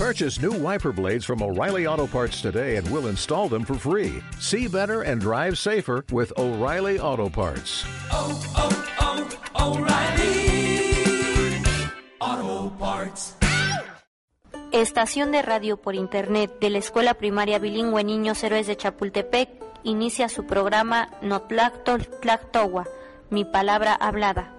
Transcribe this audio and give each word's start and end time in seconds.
Purchase 0.00 0.40
new 0.40 0.52
wiper 0.52 0.92
blades 0.92 1.26
from 1.26 1.42
O'Reilly 1.42 1.86
Auto 1.86 2.06
Parts 2.06 2.40
today 2.40 2.76
and 2.76 2.90
we'll 2.90 3.08
install 3.08 3.50
them 3.50 3.66
for 3.66 3.74
free. 3.74 4.22
See 4.38 4.66
better 4.66 5.02
and 5.02 5.20
drive 5.20 5.58
safer 5.58 6.06
with 6.10 6.32
O'Reilly 6.38 6.98
Auto 6.98 7.28
Parts. 7.28 7.84
Oh, 8.10 8.32
oh, 8.56 8.72
oh, 9.58 9.76
O'Reilly 9.76 10.40
Auto 12.18 12.70
Parts. 12.78 13.36
Estación 14.72 15.32
de 15.32 15.42
radio 15.42 15.76
por 15.76 15.94
internet 15.94 16.50
de 16.60 16.70
la 16.70 16.78
Escuela 16.78 17.12
Primaria 17.12 17.58
Bilingüe 17.58 18.02
Niños 18.02 18.42
Héroes 18.42 18.66
de 18.66 18.78
Chapultepec 18.78 19.50
inicia 19.84 20.30
su 20.30 20.46
programa 20.46 21.10
Notlactol 21.20 22.06
Tlactogua, 22.22 22.86
mi 23.28 23.44
palabra 23.44 23.92
hablada. 23.96 24.54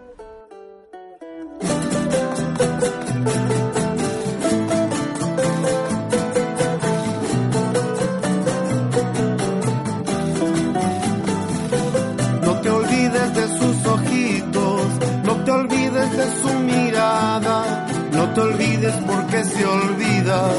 No 18.32 18.36
te 18.36 18.42
olvides 18.42 18.96
porque 19.06 19.44
si 19.44 19.62
olvidas, 19.62 20.56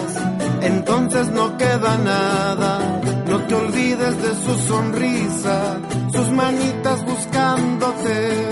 entonces 0.61 1.29
no 1.30 1.57
queda 1.57 1.97
nada. 1.97 3.01
No 3.27 3.39
te 3.47 3.55
olvides 3.55 4.23
de 4.23 4.35
su 4.45 4.55
sonrisa, 4.69 5.79
sus 6.13 6.30
manitas 6.33 7.03
buscándote. 7.07 8.49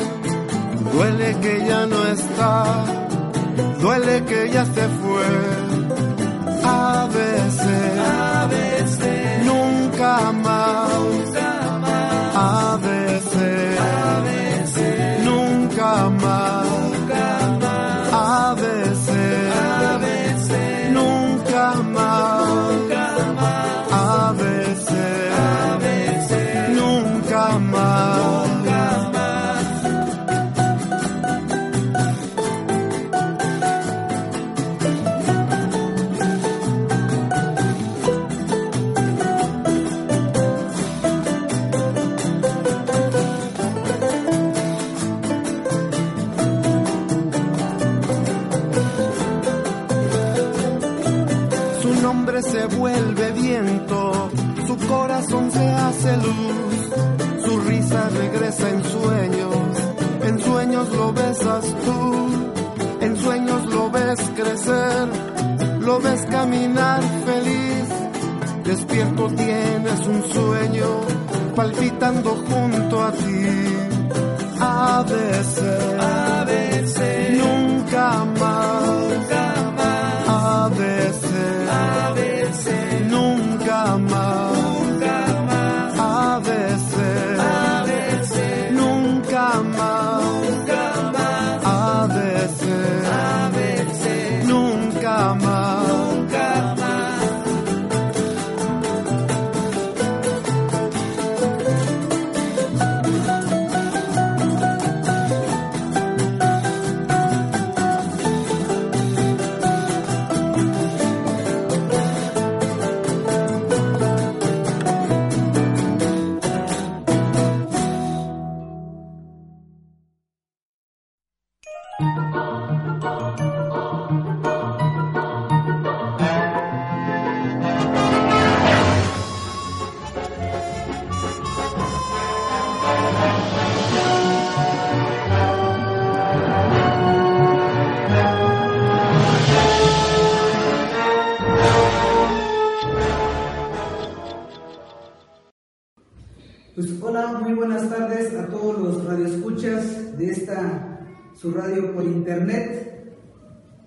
Duele 0.94 1.36
que 1.42 1.66
ya 1.68 1.86
no 1.86 2.06
está, 2.06 2.64
duele 3.78 4.24
que 4.24 4.50
ya 4.50 4.64
se 4.64 4.88
fue. 5.02 5.28
A 6.64 7.06
veces, 7.12 7.98
A 7.98 8.46
veces, 8.46 9.44
nunca 9.44 10.32
más. 10.32 10.88
nunca 10.98 11.78
más, 11.82 12.36
A 12.36 12.78
veces, 12.80 13.80
a 13.80 14.20
veces, 14.20 15.24
nunca 15.24 16.10
más. 16.10 16.59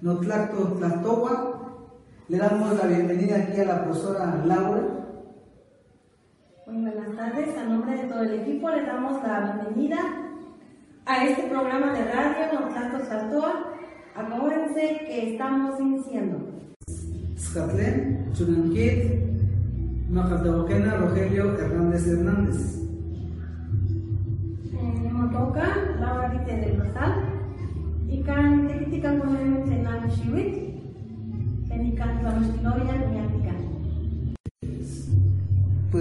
Notlacto 0.03 0.75
Tlactogua. 0.77 1.79
Le 2.27 2.37
damos 2.37 2.77
la 2.77 2.87
bienvenida 2.87 3.37
aquí 3.37 3.61
a 3.61 3.65
la 3.65 3.83
profesora 3.85 4.43
Laura. 4.45 4.81
Muy 6.67 6.81
buenas 6.91 7.15
tardes, 7.15 7.57
a 7.57 7.63
nombre 7.63 7.95
de 7.95 8.03
todo 8.09 8.21
el 8.23 8.33
equipo 8.41 8.69
le 8.69 8.85
damos 8.85 9.23
la 9.23 9.61
bienvenida 9.63 9.99
a 11.05 11.25
este 11.25 11.43
programa 11.43 11.93
de 11.93 12.03
radio 12.03 12.59
Notlacto 12.59 13.05
Saltoa. 13.05 13.77
Acomódense 14.13 15.05
que 15.07 15.31
estamos 15.31 15.79
iniciando. 15.79 16.49
Scatlén, 17.37 18.29
Majaltaboquena, 20.09 20.97
Rogelio 20.97 21.57
Hernández 21.57 22.07
Hernández. 22.07 22.82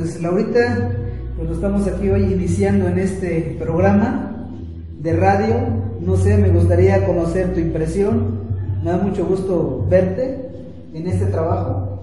Pues 0.02 0.20
Laurita, 0.20 0.90
pues 1.36 1.50
estamos 1.50 1.86
aquí 1.86 2.08
hoy 2.08 2.32
iniciando 2.32 2.88
en 2.88 2.98
este 2.98 3.56
programa 3.56 4.32
de 4.98 5.12
radio. 5.12 5.54
No 6.00 6.16
sé, 6.16 6.36
me 6.38 6.48
gustaría 6.48 7.06
conocer 7.06 7.54
tu 7.54 7.60
impresión. 7.60 8.40
Me 8.82 8.90
da 8.90 8.96
mucho 8.96 9.24
gusto 9.24 9.86
verte 9.88 10.50
en 10.92 11.06
este 11.06 11.26
trabajo. 11.26 12.02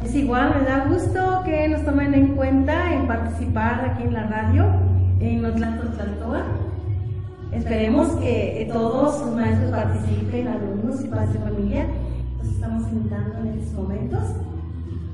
Pues 0.00 0.14
igual 0.14 0.54
me 0.58 0.66
da 0.66 0.86
gusto 0.88 1.42
que 1.44 1.68
nos 1.68 1.84
tomen 1.84 2.14
en 2.14 2.28
cuenta 2.28 2.94
en 2.94 3.06
participar 3.06 3.90
aquí 3.90 4.04
en 4.04 4.14
la 4.14 4.26
radio, 4.28 4.64
en 5.20 5.42
Notlacto 5.42 5.88
Tlaltoa. 5.88 6.42
Esperemos 7.52 8.08
que 8.12 8.66
todos 8.72 9.18
sus 9.18 9.34
maestros 9.34 9.72
participen, 9.72 10.48
alumnos 10.48 11.04
y 11.04 11.08
padres 11.08 11.34
de 11.34 11.38
familia. 11.38 11.86
Los 12.38 12.48
estamos 12.48 12.90
invitando 12.90 13.40
en 13.40 13.58
estos 13.58 13.74
momentos 13.74 14.22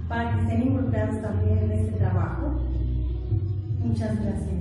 para 0.09 0.33
que 0.33 0.43
estén 0.43 0.63
involucrados 0.63 1.21
también 1.23 1.59
en 1.59 1.73
este 1.73 1.93
trabajo. 1.99 2.61
Muchas 3.81 4.21
gracias. 4.23 4.57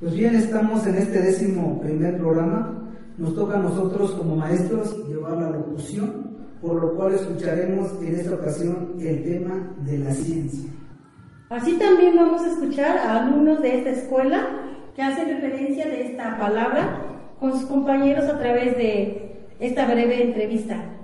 Pues 0.00 0.14
bien, 0.14 0.34
estamos 0.34 0.86
en 0.86 0.96
este 0.96 1.20
décimo 1.20 1.80
primer 1.80 2.18
programa. 2.18 2.90
Nos 3.16 3.34
toca 3.34 3.56
a 3.56 3.62
nosotros 3.62 4.12
como 4.12 4.36
maestros 4.36 5.08
llevar 5.08 5.38
la 5.38 5.50
locución, 5.50 6.36
por 6.60 6.80
lo 6.80 6.94
cual 6.94 7.14
escucharemos 7.14 7.92
en 8.02 8.14
esta 8.16 8.34
ocasión 8.34 8.94
el 9.00 9.24
tema 9.24 9.74
de 9.86 9.98
la 9.98 10.12
ciencia. 10.12 10.70
Así 11.48 11.78
también 11.78 12.16
vamos 12.16 12.42
a 12.42 12.48
escuchar 12.48 12.98
a 12.98 13.24
alumnos 13.24 13.62
de 13.62 13.78
esta 13.78 13.90
escuela 13.90 14.46
que 14.94 15.02
hacen 15.02 15.28
referencia 15.28 15.86
de 15.86 16.08
esta 16.08 16.38
palabra 16.38 17.02
con 17.38 17.52
sus 17.52 17.66
compañeros 17.66 18.24
a 18.24 18.38
través 18.38 18.76
de 18.76 19.46
esta 19.60 19.86
breve 19.86 20.22
entrevista. 20.22 20.95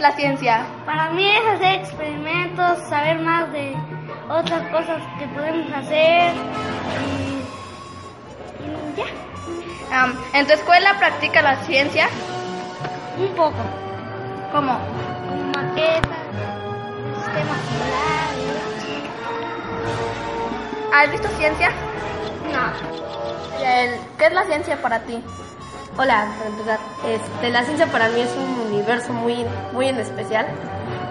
Es 0.00 0.02
la 0.02 0.12
ciencia? 0.12 0.66
Para 0.86 1.10
mí 1.10 1.28
es 1.28 1.46
hacer 1.46 1.80
experimentos, 1.80 2.78
saber 2.88 3.18
más 3.20 3.52
de 3.52 3.76
otras 4.28 4.62
cosas 4.70 5.02
que 5.18 5.26
podemos 5.28 5.70
hacer 5.72 6.34
y, 7.04 7.42
y 8.64 8.96
ya. 8.96 10.04
Um, 10.04 10.12
¿En 10.32 10.46
tu 10.46 10.54
escuela 10.54 10.98
practica 10.98 11.42
la 11.42 11.56
ciencia? 11.64 12.08
Un 13.18 13.28
poco. 13.34 13.58
¿Cómo? 14.52 14.78
Con 15.28 15.50
maquetas, 15.50 16.18
sistemas 17.16 17.60
solares. 17.68 18.60
¿Has 20.94 21.10
visto 21.12 21.28
ciencia? 21.36 21.70
No. 22.52 22.72
¿Qué 24.18 24.26
es 24.26 24.32
la 24.32 24.44
ciencia 24.44 24.80
para 24.80 25.00
ti? 25.00 25.22
Hola, 26.02 26.32
para 26.38 26.48
empezar, 26.48 26.78
este, 27.06 27.50
la 27.50 27.62
ciencia 27.62 27.86
para 27.88 28.08
mí 28.08 28.22
es 28.22 28.34
un 28.34 28.68
universo 28.68 29.12
muy, 29.12 29.44
muy 29.74 29.86
en 29.86 29.98
especial, 29.98 30.46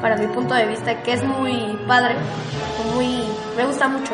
para 0.01 0.17
mi 0.17 0.25
punto 0.25 0.55
de 0.55 0.65
vista, 0.65 1.03
que 1.03 1.13
es 1.13 1.23
muy 1.23 1.79
padre, 1.87 2.15
muy, 2.95 3.23
me 3.55 3.67
gusta 3.67 3.87
mucho. 3.87 4.13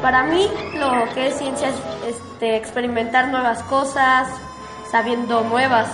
Para 0.00 0.22
mí 0.22 0.48
lo 0.72 1.12
que 1.12 1.26
es 1.26 1.34
ciencia 1.34 1.68
es 1.68 1.74
este, 2.08 2.56
experimentar 2.56 3.28
nuevas 3.28 3.62
cosas, 3.64 4.28
sabiendo 4.90 5.42
nuevas 5.42 5.88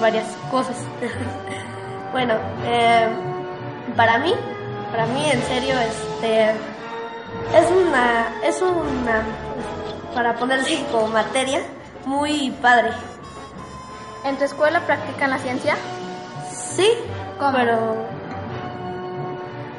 varias 0.00 0.26
cosas. 0.50 0.74
bueno, 2.10 2.34
eh, 2.64 3.08
para 3.94 4.18
mí, 4.18 4.34
para 4.90 5.06
mí 5.06 5.30
en 5.30 5.40
serio, 5.44 5.76
este, 5.78 6.50
es 7.54 7.70
una, 7.70 8.26
es 8.42 8.60
una, 8.62 9.22
para 10.14 10.34
ponerle 10.36 10.84
como 10.90 11.08
materia, 11.08 11.62
muy 12.04 12.50
padre. 12.62 12.90
¿En 14.24 14.36
tu 14.36 14.44
escuela 14.44 14.80
practican 14.80 15.30
la 15.30 15.38
ciencia? 15.38 15.76
Sí, 16.50 16.90
pero 17.38 17.96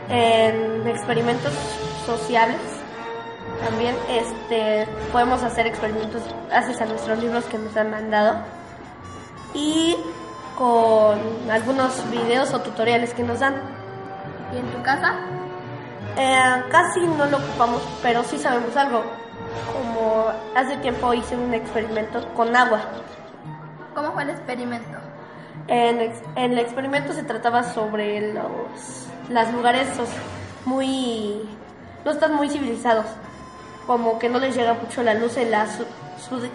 en 0.09 0.87
experimentos 0.87 1.53
sociales 2.05 2.57
también 3.63 3.95
este 4.09 4.87
podemos 5.11 5.43
hacer 5.43 5.67
experimentos 5.67 6.21
gracias 6.47 6.81
a 6.81 6.85
nuestros 6.85 7.19
libros 7.19 7.45
que 7.45 7.57
nos 7.57 7.75
han 7.75 7.91
mandado 7.91 8.37
y 9.53 9.97
con 10.57 11.19
algunos 11.49 12.09
videos 12.11 12.53
o 12.53 12.59
tutoriales 12.61 13.13
que 13.13 13.23
nos 13.23 13.39
dan. 13.39 13.55
¿Y 14.53 14.57
en 14.57 14.71
tu 14.71 14.81
casa? 14.83 15.15
Eh, 16.17 16.63
casi 16.69 16.99
no 17.01 17.25
lo 17.25 17.37
ocupamos, 17.37 17.81
pero 18.01 18.23
sí 18.23 18.37
sabemos 18.37 18.75
algo. 18.75 19.03
Como 19.73 20.27
hace 20.55 20.77
tiempo 20.77 21.13
hice 21.13 21.35
un 21.35 21.53
experimento 21.53 22.27
con 22.33 22.55
agua. 22.55 22.81
¿Cómo 23.93 24.11
fue 24.13 24.23
el 24.23 24.29
experimento? 24.31 24.97
En, 25.67 26.11
el 26.35 26.57
experimento 26.57 27.13
se 27.13 27.23
trataba 27.23 27.63
sobre 27.63 28.33
los 28.33 29.07
las 29.29 29.53
lugares 29.53 29.87
muy 30.65 31.47
no 32.03 32.11
están 32.11 32.33
muy 32.33 32.49
civilizados, 32.49 33.05
como 33.85 34.17
que 34.17 34.29
no 34.29 34.39
les 34.39 34.55
llega 34.55 34.73
mucho 34.73 35.03
la 35.03 35.13
luz 35.13 35.37
en 35.37 35.51
las 35.51 35.79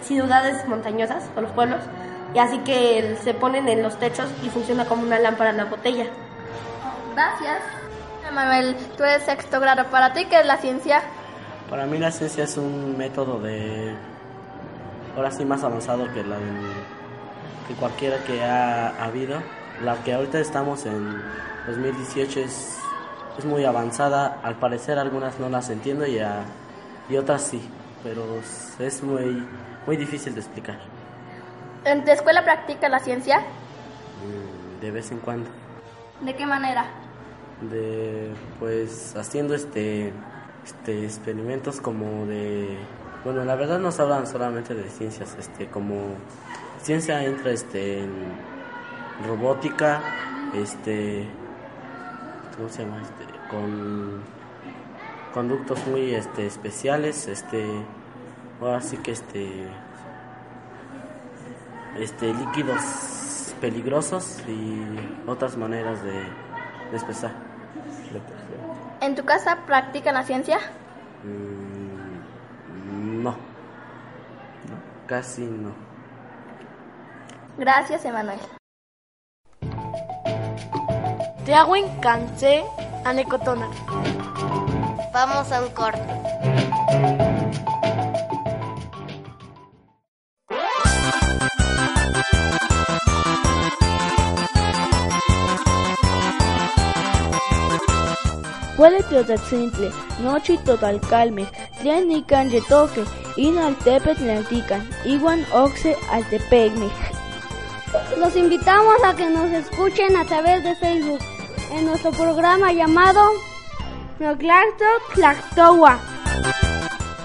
ciudades 0.01 0.67
montañosas 0.67 1.23
o 1.37 1.41
los 1.41 1.51
pueblos, 1.51 1.81
y 2.33 2.39
así 2.39 2.57
que 2.59 3.17
se 3.23 3.33
ponen 3.33 3.69
en 3.69 3.83
los 3.83 3.97
techos 3.97 4.27
y 4.43 4.49
funciona 4.49 4.85
como 4.85 5.03
una 5.03 5.19
lámpara 5.19 5.51
en 5.51 5.57
la 5.57 5.65
botella. 5.65 6.05
Gracias. 7.13 7.61
Manuel, 8.33 8.75
tú 8.97 9.03
eres 9.03 9.23
sexto 9.23 9.59
grado. 9.61 9.85
¿Para 9.85 10.11
ti 10.13 10.25
qué 10.25 10.39
es 10.39 10.45
la 10.45 10.57
ciencia? 10.57 11.01
Para 11.69 11.85
mí 11.85 11.97
la 11.97 12.11
ciencia 12.11 12.43
es 12.43 12.57
un 12.57 12.97
método 12.97 13.39
de... 13.39 13.93
Ahora 15.15 15.31
sí 15.31 15.45
más 15.45 15.63
avanzado 15.63 16.11
que, 16.13 16.23
la 16.23 16.37
del- 16.37 16.73
que 17.67 17.73
cualquiera 17.75 18.17
que 18.25 18.43
ha 18.43 19.03
habido. 19.03 19.39
La 19.83 19.95
que 20.03 20.13
ahorita 20.13 20.39
estamos 20.39 20.85
en 20.85 21.21
2018 21.67 22.39
es, 22.41 22.77
es 23.37 23.45
muy 23.45 23.65
avanzada. 23.65 24.39
Al 24.43 24.55
parecer 24.55 24.99
algunas 24.99 25.39
no 25.39 25.49
las 25.49 25.69
entiendo 25.69 26.05
y, 26.05 26.19
a- 26.19 26.43
y 27.09 27.17
otras 27.17 27.41
sí. 27.43 27.67
Pero 28.03 28.23
es 28.79 29.01
muy, 29.03 29.43
muy 29.87 29.97
difícil 29.97 30.33
de 30.35 30.41
explicar. 30.41 30.77
¿En 31.85 32.03
tu 32.03 32.11
escuela 32.11 32.43
practica 32.43 32.89
la 32.89 32.99
ciencia? 32.99 33.39
Mm, 33.39 34.81
De 34.81 34.91
vez 34.91 35.11
en 35.11 35.19
cuando. 35.19 35.49
¿De 36.21 36.35
qué 36.35 36.45
manera? 36.45 36.85
de 37.61 38.33
pues 38.59 39.15
haciendo 39.15 39.55
este 39.55 40.11
este 40.65 41.05
experimentos 41.05 41.79
como 41.79 42.25
de 42.25 42.77
bueno 43.23 43.45
la 43.45 43.55
verdad 43.55 43.79
nos 43.79 43.99
hablan 43.99 44.27
solamente 44.27 44.73
de 44.73 44.89
ciencias 44.89 45.35
este 45.39 45.67
como 45.67 46.15
ciencia 46.81 47.23
entra 47.23 47.51
este 47.51 47.99
en 48.03 48.11
robótica 49.27 50.01
este 50.53 51.27
cómo 52.57 52.69
se 52.69 52.83
llama 52.83 53.01
este 53.01 53.25
con 53.49 54.21
conductos 55.33 55.85
muy 55.87 56.13
este 56.13 56.47
especiales 56.47 57.27
este 57.27 57.65
ahora 58.59 58.81
que 59.03 59.11
este 59.11 59.67
este 61.99 62.33
líquidos 62.33 62.81
peligrosos 63.61 64.41
y 64.47 65.29
otras 65.29 65.57
maneras 65.57 66.03
de, 66.03 66.11
de 66.11 66.93
expresar. 66.93 67.31
¿En 69.05 69.13
tu 69.13 69.23
casa 69.23 69.59
practican 69.67 70.15
la 70.15 70.23
ciencia? 70.23 70.57
Mm, 71.23 73.21
no. 73.21 73.29
No, 73.29 73.37
casi 75.05 75.43
no. 75.43 75.75
Gracias, 77.55 78.03
Emanuel. 78.03 78.39
Teagüen 81.45 81.85
cansé 82.01 82.65
anecotona. 83.05 83.69
Vamos 85.13 85.51
a 85.51 85.61
un 85.61 85.69
corte. 85.69 86.24
Huele 98.77 99.01
teotatzintli, 99.09 99.89
nochi 100.23 100.57
totalcalmeh, 100.67 101.47
tlen 101.79 102.09
nican 102.09 102.49
yetoque, 102.51 103.05
in 103.37 103.57
altepet 103.57 104.17
tlaltican, 104.17 104.83
iwan 105.05 105.45
oxe 105.53 105.95
altepecmeh. 106.11 106.91
Los 108.17 108.35
invitamos 108.35 109.01
a 109.03 109.15
que 109.15 109.29
nos 109.29 109.49
escuchen 109.51 110.17
a 110.17 110.25
través 110.25 110.63
de 110.63 110.75
Facebook 110.75 111.19
en 111.71 111.85
nuestro 111.85 112.11
programa 112.11 112.73
llamado 112.73 113.21
Noclacto 114.19 114.85
Tlactowa. 115.13 115.97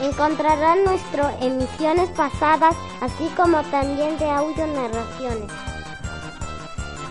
Encontrarán 0.02 0.85
nuestras 0.85 1.35
emisiones 1.42 2.09
pasadas, 2.11 2.76
así 3.00 3.28
como 3.37 3.61
también 3.64 4.16
de 4.19 4.30
audio 4.30 4.66
narraciones. 4.69 5.69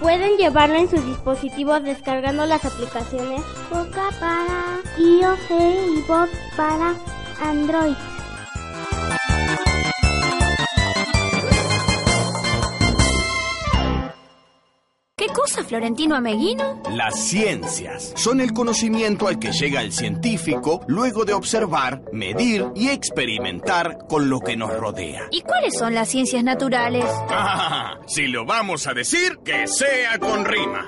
Pueden 0.02 0.38
llevarlo 0.38 0.76
en 0.76 0.90
sus 0.90 1.06
dispositivos 1.06 1.84
descargando 1.84 2.46
las 2.46 2.64
aplicaciones 2.64 3.42
Boca 3.70 4.10
para 4.20 4.80
iOS 4.98 5.40
y 5.50 6.02
Bob 6.08 6.30
para 6.56 6.96
Android. 7.42 7.96
Florentino 15.70 16.16
Ameguino? 16.16 16.82
Las 16.90 17.20
ciencias 17.20 18.12
son 18.16 18.42
el 18.42 18.54
conocimiento 18.54 19.28
al 19.28 19.38
que 19.38 19.52
llega 19.52 19.84
el 19.84 19.92
científico 19.92 20.82
luego 20.88 21.26
de 21.26 21.34
observar, 21.34 22.02
medir 22.12 22.66
y 22.76 22.90
experimentar 22.90 24.00
con 24.10 24.30
lo 24.30 24.40
que 24.40 24.58
nos 24.58 24.76
rodea. 24.76 25.28
¿Y 25.30 25.42
cuáles 25.42 25.78
son 25.78 25.94
las 25.94 26.10
ciencias 26.10 26.44
naturales? 26.44 27.06
Ah, 27.32 28.00
si 28.08 28.28
lo 28.28 28.46
vamos 28.46 28.88
a 28.88 28.94
decir, 28.94 29.40
que 29.46 29.68
sea 29.68 30.18
con 30.18 30.44
rima. 30.46 30.88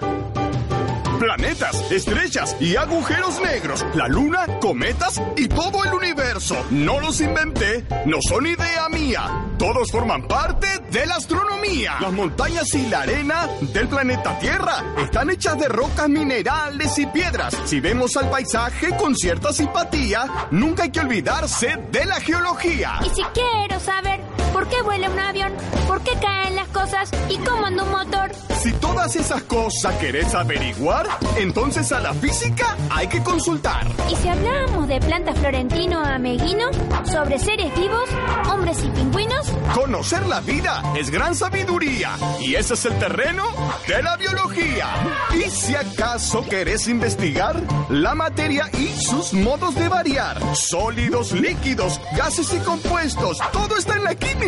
Planetas, 1.20 1.92
estrellas 1.92 2.58
y 2.60 2.76
agujeros 2.76 3.40
negros, 3.42 3.86
la 3.94 4.08
luna, 4.08 4.48
cometas 4.60 5.22
y 5.38 5.48
todo 5.48 5.84
el 5.86 5.94
universo. 5.94 6.56
No 6.72 7.00
los 7.00 7.22
inventé, 7.22 7.86
no 8.08 8.18
son 8.28 8.48
idea 8.48 8.90
mía. 8.90 9.54
Todos 9.60 9.92
forman 9.92 10.28
parte 10.28 10.71
de 10.92 11.06
la 11.06 11.16
astronomía. 11.16 11.98
Las 12.00 12.12
montañas 12.12 12.74
y 12.74 12.88
la 12.88 13.02
arena 13.02 13.48
del 13.74 13.88
planeta 13.88 14.38
Tierra 14.40 14.84
están 14.98 15.30
hechas 15.30 15.58
de 15.58 15.68
rocas, 15.68 16.10
minerales 16.10 16.98
y 17.00 17.06
piedras. 17.08 17.56
Si 17.66 17.80
vemos 17.80 18.16
al 18.18 18.30
paisaje 18.30 18.96
con 18.98 19.16
cierta 19.16 19.54
simpatía, 19.54 20.48
nunca 20.52 20.84
hay 20.84 20.92
que 20.92 21.00
olvidarse 21.00 21.78
de 21.92 22.06
la 22.06 22.20
geología. 22.20 23.00
Y 23.06 23.10
si 23.10 23.24
quiero 23.34 23.80
saber 23.80 24.41
¿Por 24.54 24.68
qué 24.68 24.82
vuela 24.82 25.10
un 25.10 25.20
avión? 25.20 25.54
¿Por 25.88 26.02
qué 26.02 26.12
caen 26.22 26.56
las 26.56 26.68
cosas? 26.70 27.10
¿Y 27.30 27.38
cómo 27.38 27.66
anda 27.66 27.84
un 27.84 27.92
motor? 27.92 28.32
Si 28.62 28.72
todas 28.74 29.16
esas 29.16 29.42
cosas 29.44 29.96
querés 29.96 30.36
averiguar, 30.36 31.08
entonces 31.38 31.92
a 31.92 32.00
la 32.00 32.14
física 32.14 32.78
hay 32.92 33.08
que 33.08 33.24
consultar. 33.24 33.88
¿Y 34.08 34.16
si 34.16 34.28
hablamos 34.28 34.88
de 34.88 35.00
plantas 35.00 35.40
florentino 35.40 36.00
ameguino? 36.00 36.70
¿Sobre 37.12 37.40
seres 37.40 37.74
vivos? 37.76 38.08
¿Hombres 38.52 38.84
y 38.84 38.90
pingüinos? 38.90 39.52
Conocer 39.74 40.28
la 40.28 40.42
vida 40.42 40.84
es 40.96 41.10
gran 41.10 41.34
sabiduría 41.34 42.12
y 42.40 42.54
ese 42.54 42.76
es 42.76 42.86
el 42.86 43.00
terreno 43.00 43.46
de 43.88 44.04
la 44.04 44.16
biología. 44.18 44.88
Y 45.34 45.50
si 45.50 45.74
acaso 45.74 46.46
querés 46.48 46.88
investigar 46.88 47.60
la 47.90 48.14
materia 48.14 48.70
y 48.78 48.90
sus 49.02 49.34
modos 49.34 49.74
de 49.74 49.90
variar, 49.90 50.40
sólidos, 50.56 51.32
líquidos, 51.32 52.00
gases 52.16 52.54
y 52.54 52.60
compuestos, 52.60 53.40
todo 53.52 53.76
está 53.76 53.96
en 53.96 54.04
la 54.04 54.14
química, 54.14 54.41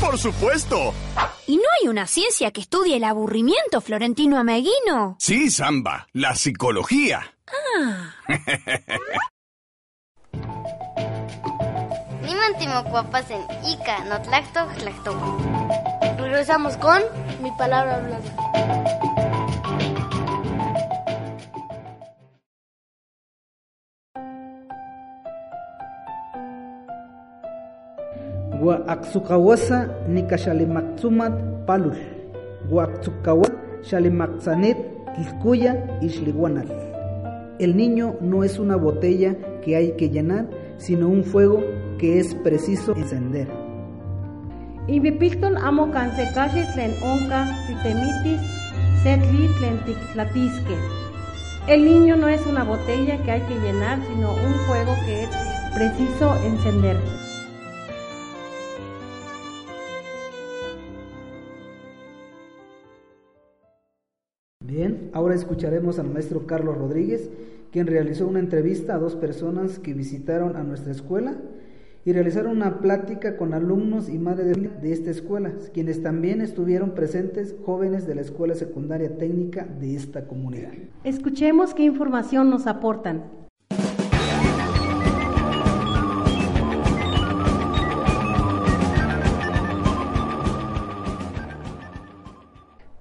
por 0.00 0.18
supuesto. 0.18 0.92
¿Y 1.46 1.56
no 1.56 1.62
hay 1.80 1.88
una 1.88 2.06
ciencia 2.06 2.50
que 2.50 2.60
estudie 2.60 2.96
el 2.96 3.04
aburrimiento 3.04 3.80
florentino 3.80 4.38
ameguino? 4.38 5.16
Sí, 5.18 5.50
Samba, 5.50 6.08
la 6.12 6.34
psicología. 6.34 7.34
Ah. 7.78 8.14
Niman 12.22 12.54
Ica, 13.66 14.04
no 14.04 14.20
tlacto, 14.22 14.66
tlacto. 14.78 15.38
Regresamos 16.18 16.76
con 16.76 17.02
mi 17.42 17.50
palabra 17.52 17.96
hablada. 17.96 19.11
Gua 28.62 28.78
aksukawasa 28.86 30.06
ni 30.06 30.22
kashalimaktsumat 30.22 31.66
palul. 31.66 31.98
Gua 32.70 32.86
aksukawa 32.86 33.50
shalimaktsanit 33.82 34.78
tilkuya 35.18 35.74
ishliwanal. 35.98 36.70
El 37.58 37.74
niño 37.74 38.14
no 38.22 38.46
es 38.46 38.62
una 38.62 38.78
botella 38.78 39.34
que 39.66 39.74
hay 39.74 39.98
que 39.98 40.10
llenar, 40.10 40.46
sino 40.78 41.08
un 41.08 41.24
fuego 41.24 41.58
que 41.98 42.20
es 42.20 42.36
preciso 42.46 42.94
encender. 42.94 43.50
Ibipilton 44.86 45.58
amo 45.58 45.90
cansekashi 45.90 46.62
tlen 46.70 46.94
onka 47.02 47.50
titemitis 47.66 48.46
setli 49.02 49.50
tlen 49.58 49.82
tiktlatisque. 49.82 50.78
El 51.66 51.82
niño 51.84 52.14
no 52.14 52.28
es 52.28 52.46
una 52.46 52.62
botella 52.62 53.18
que 53.24 53.30
hay 53.32 53.40
que 53.42 53.58
llenar, 53.58 53.98
sino 54.06 54.30
un 54.30 54.54
fuego 54.70 54.94
que 55.04 55.24
es 55.24 55.30
preciso 55.74 56.30
encender. 56.46 57.21
Ahora 65.12 65.34
escucharemos 65.34 65.98
al 65.98 66.10
maestro 66.10 66.46
Carlos 66.46 66.76
Rodríguez, 66.76 67.30
quien 67.70 67.86
realizó 67.86 68.26
una 68.26 68.38
entrevista 68.38 68.94
a 68.94 68.98
dos 68.98 69.16
personas 69.16 69.78
que 69.78 69.94
visitaron 69.94 70.56
a 70.56 70.62
nuestra 70.62 70.92
escuela 70.92 71.36
y 72.04 72.12
realizaron 72.12 72.56
una 72.56 72.80
plática 72.80 73.36
con 73.36 73.54
alumnos 73.54 74.08
y 74.08 74.18
madres 74.18 74.56
de 74.82 74.92
esta 74.92 75.10
escuela, 75.10 75.52
quienes 75.72 76.02
también 76.02 76.40
estuvieron 76.40 76.90
presentes 76.90 77.54
jóvenes 77.64 78.06
de 78.06 78.16
la 78.16 78.22
escuela 78.22 78.54
secundaria 78.54 79.16
técnica 79.16 79.64
de 79.64 79.94
esta 79.94 80.26
comunidad. 80.26 80.72
Escuchemos 81.04 81.74
qué 81.74 81.84
información 81.84 82.50
nos 82.50 82.66
aportan. 82.66 83.41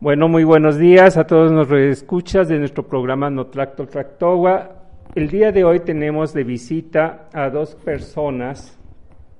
Bueno, 0.02 0.28
muy 0.28 0.44
buenos 0.44 0.80
días 0.80 1.16
a 1.16 1.28
todos 1.28 1.52
los 1.52 1.72
escuchas 1.72 2.48
de 2.48 2.58
nuestro 2.58 2.88
programa 2.88 3.30
No 3.30 3.46
Tracto 3.46 3.86
Tractogua. 3.86 4.88
El 5.14 5.30
día 5.30 5.52
de 5.52 5.64
hoy 5.64 5.82
tenemos 5.82 6.34
de 6.34 6.44
visita 6.44 7.30
a 7.32 7.52
dos 7.52 7.76
personas, 7.76 8.80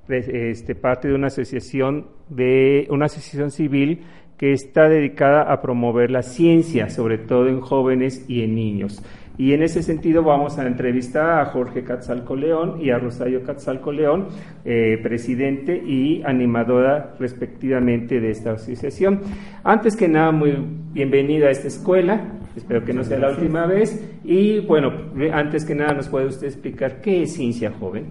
de, 0.08 0.52
este, 0.52 0.76
parte 0.76 1.08
de 1.08 1.16
una 1.16 1.28
asociación 1.28 2.10
de 2.30 2.86
una 2.92 3.06
asociación 3.06 3.50
civil 3.50 4.04
que 4.38 4.52
está 4.52 4.88
dedicada 4.88 5.52
a 5.52 5.64
promover 5.64 6.12
la 6.12 6.22
ciencia, 6.22 6.92
sobre 6.92 7.18
todo 7.18 7.48
en 7.48 7.60
jóvenes 7.60 8.24
y 8.30 8.44
en 8.44 8.54
niños. 8.54 9.04
Y 9.42 9.56
en 9.56 9.64
ese 9.64 9.82
sentido 9.82 10.22
vamos 10.22 10.60
a 10.60 10.68
entrevistar 10.68 11.40
a 11.40 11.46
Jorge 11.48 11.84
Catzalco 11.84 12.36
León 12.36 12.76
y 12.80 12.92
a 12.92 13.00
Rosario 13.00 13.42
Catzalco 13.42 13.92
León, 13.92 14.28
eh, 14.64 15.00
presidente 15.02 15.76
y 15.84 16.22
animadora 16.22 17.16
respectivamente 17.20 18.20
de 18.20 18.30
esta 18.30 18.52
asociación. 18.52 19.22
Antes 19.64 19.96
que 19.96 20.08
nada, 20.08 20.32
muy 20.32 20.56
bienvenida 20.94 21.48
a 21.48 21.50
esta 21.50 21.70
escuela, 21.70 22.22
espero 22.56 22.86
que 22.86 22.94
no 22.94 23.04
sea 23.04 23.18
la 23.18 23.32
última 23.32 23.66
vez. 23.66 24.08
Y 24.24 24.60
bueno, 24.60 24.92
antes 25.34 25.66
que 25.66 25.74
nada, 25.74 25.96
¿nos 25.96 26.08
puede 26.08 26.28
usted 26.28 26.46
explicar 26.46 27.02
qué 27.02 27.24
es 27.24 27.34
Ciencia 27.34 27.72
Joven? 27.72 28.10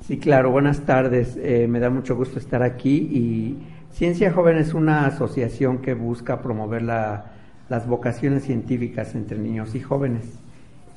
Sí, 0.00 0.18
claro, 0.18 0.50
buenas 0.50 0.84
tardes. 0.84 1.38
Eh, 1.42 1.66
me 1.70 1.80
da 1.80 1.88
mucho 1.88 2.14
gusto 2.16 2.38
estar 2.38 2.62
aquí 2.62 2.96
y 3.10 3.56
Ciencia 3.92 4.30
Joven 4.30 4.58
es 4.58 4.74
una 4.74 5.06
asociación 5.06 5.78
que 5.78 5.94
busca 5.94 6.42
promover 6.42 6.82
la 6.82 7.30
las 7.68 7.86
vocaciones 7.86 8.44
científicas 8.44 9.14
entre 9.14 9.38
niños 9.38 9.74
y 9.74 9.80
jóvenes. 9.80 10.24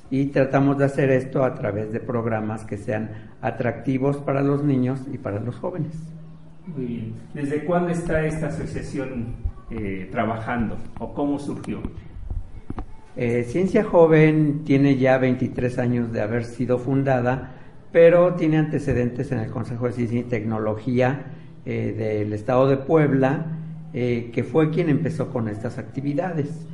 Y 0.10 0.28
tratamos 0.28 0.78
de 0.78 0.86
hacer 0.86 1.10
esto 1.10 1.44
a 1.44 1.56
través 1.56 1.92
de 1.92 2.00
programas 2.00 2.64
que 2.66 2.78
sean 2.78 3.10
atractivos 3.42 4.18
para 4.18 4.42
los 4.42 4.64
niños 4.64 5.02
y 5.12 5.18
para 5.18 5.40
los 5.40 5.58
jóvenes. 5.58 5.94
Muy 6.66 6.86
bien. 6.86 7.14
¿Desde 7.34 7.64
cuándo 7.64 7.90
está 7.90 8.26
esta 8.26 8.48
asociación 8.48 9.36
eh, 9.70 10.08
trabajando 10.12 10.78
o 11.00 11.14
cómo 11.14 11.40
surgió? 11.40 11.82
Eh, 13.16 13.46
Ciencia 13.48 13.84
Joven 13.84 14.64
tiene 14.64 14.98
ya 14.98 15.18
23 15.18 15.80
años 15.80 16.12
de 16.12 16.22
haber 16.22 16.46
sido 16.46 16.78
fundada, 16.78 17.52
pero 17.92 18.36
tiene 18.36 18.58
antecedentes 18.58 19.32
en 19.32 19.40
el 19.40 19.50
Consejo 19.50 19.88
de 19.88 19.94
Ciencia 19.94 20.20
y 20.20 20.24
Tecnología 20.24 21.26
eh, 21.66 21.94
del 21.98 22.32
Estado 22.34 22.70
de 22.70 22.78
Puebla 22.78 23.57
eh, 24.00 24.30
que 24.32 24.44
fue 24.44 24.70
quien 24.70 24.89
empezó 24.89 25.32
con 25.32 25.48
estas 25.48 25.80
actividades. 25.80 26.68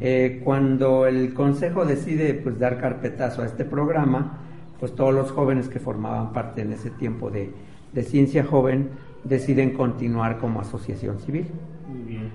Eh, 0.00 0.40
cuando 0.44 1.08
el 1.08 1.34
Consejo 1.34 1.84
decide 1.84 2.34
pues, 2.34 2.56
dar 2.60 2.78
carpetazo 2.78 3.42
a 3.42 3.46
este 3.46 3.64
programa, 3.64 4.38
pues 4.78 4.94
todos 4.94 5.12
los 5.12 5.32
jóvenes 5.32 5.68
que 5.68 5.80
formaban 5.80 6.32
parte 6.32 6.62
en 6.62 6.72
ese 6.72 6.90
tiempo 6.90 7.30
de, 7.30 7.50
de 7.92 8.02
Ciencia 8.04 8.44
Joven 8.44 8.90
deciden 9.24 9.72
continuar 9.72 10.38
como 10.38 10.60
asociación 10.60 11.18
civil. 11.18 11.46
Muy 11.88 12.12
bien. 12.12 12.30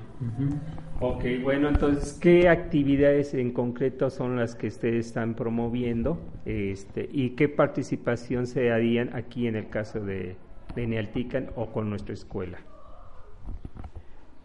Ok, 1.00 1.24
bueno, 1.42 1.70
entonces, 1.70 2.18
¿qué 2.20 2.50
actividades 2.50 3.34
en 3.36 3.54
concreto 3.54 4.10
son 4.10 4.36
las 4.36 4.56
que 4.56 4.68
ustedes 4.68 5.06
están 5.06 5.36
promoviendo 5.36 6.20
este, 6.44 7.08
y 7.10 7.30
qué 7.38 7.48
participación 7.48 8.46
se 8.46 8.74
harían 8.74 9.16
aquí 9.16 9.48
en 9.48 9.56
el 9.56 9.70
caso 9.70 10.02
de, 10.02 10.36
de 10.76 10.86
Nealtican 10.86 11.48
o 11.56 11.68
con 11.68 11.90
nuestra 11.90 12.14
escuela? 12.14 12.58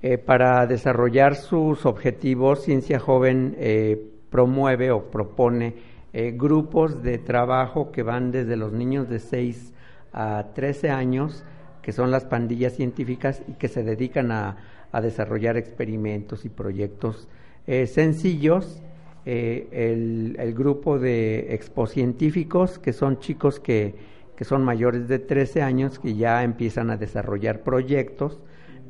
Eh, 0.01 0.17
para 0.17 0.65
desarrollar 0.69 1.35
sus 1.35 1.85
objetivos, 1.85 2.63
Ciencia 2.63 3.01
Joven 3.01 3.57
eh, 3.59 4.01
promueve 4.31 4.93
o 4.93 5.11
propone 5.11 5.75
eh, 6.13 6.33
grupos 6.37 7.03
de 7.03 7.19
trabajo 7.19 7.91
que 7.91 8.05
van 8.05 8.31
desde 8.31 8.57
los 8.57 8.73
niños 8.73 9.09
de 9.09 9.19
6 9.19 9.75
a 10.13 10.51
13 10.55 10.91
años, 10.91 11.45
que 11.83 11.91
son 11.91 12.13
las 12.13 12.25
pandillas 12.25 12.75
científicas 12.75 13.43
y 13.49 13.55
que 13.55 13.67
se 13.67 13.83
dedican 13.83 14.31
a, 14.31 14.57
desarrollar 15.03 15.59
experimentos 15.59 16.47
y 16.47 16.49
proyectos 16.49 17.29
sencillos. 17.67 18.83
El, 19.27 20.35
el, 20.39 20.55
grupo 20.55 20.99
de 20.99 21.55
expocientíficos, 21.55 22.79
que 22.79 22.95
son 22.95 23.19
chicos 23.19 23.61
que, 23.61 23.95
que 24.35 24.45
son 24.45 24.65
mayores 24.65 25.07
de 25.07 25.19
13 25.19 25.61
años, 25.61 25.99
que 25.99 26.15
ya 26.15 26.43
empiezan 26.43 26.89
a 26.89 26.97
desarrollar 26.97 27.61
proyectos 27.61 28.41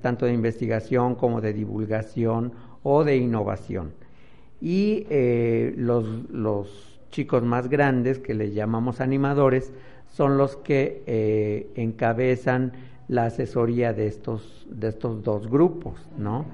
tanto 0.01 0.27
de 0.27 0.33
investigación 0.33 1.15
como 1.15 1.41
de 1.41 1.53
divulgación 1.53 2.53
o 2.83 3.05
de 3.05 3.17
innovación. 3.17 3.93
Y 4.61 5.07
eh, 5.11 5.75
los, 5.77 6.07
los, 6.31 6.99
chicos 7.11 7.43
más 7.43 7.69
grandes, 7.69 8.19
que 8.19 8.35
les 8.35 8.55
llamamos 8.55 9.01
animadores, 9.01 9.73
son 10.09 10.37
los 10.37 10.57
que 10.57 11.03
eh, 11.07 11.71
encabezan 11.75 12.73
la 13.09 13.27
asesoría 13.27 13.93
de 13.93 14.07
estos, 14.07 14.67
de 14.71 14.89
estos 14.89 15.23
dos 15.23 15.49
grupos, 15.49 15.95
¿no? 16.19 16.45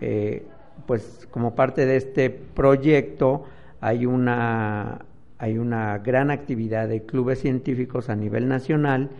Eh, 0.00 0.44
pues 0.86 1.26
como 1.30 1.54
parte 1.54 1.86
de 1.86 1.96
este 1.96 2.28
proyecto 2.28 3.44
hay 3.80 4.04
una, 4.04 5.06
hay 5.38 5.56
una 5.56 5.98
gran 5.98 6.30
actividad 6.30 6.88
de 6.88 7.02
clubes 7.02 7.40
científicos 7.40 8.10
a 8.10 8.16
nivel 8.16 8.48
nacional 8.48 9.10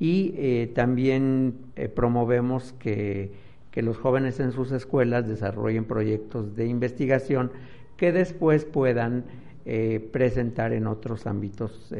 y 0.00 0.34
eh, 0.36 0.72
también 0.74 1.54
eh, 1.76 1.88
promovemos 1.88 2.72
que, 2.72 3.30
que, 3.70 3.82
los 3.82 3.98
jóvenes 3.98 4.40
en 4.40 4.50
sus 4.50 4.72
escuelas 4.72 5.28
desarrollen 5.28 5.84
proyectos 5.84 6.56
de 6.56 6.66
investigación 6.66 7.52
que 7.96 8.10
después 8.10 8.64
puedan 8.64 9.24
eh, 9.66 10.00
presentar 10.10 10.72
en 10.72 10.86
otros 10.86 11.26
ámbitos 11.26 11.92